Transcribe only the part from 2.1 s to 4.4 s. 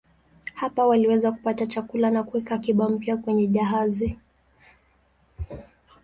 na kuweka akiba mpya kwenye jahazi.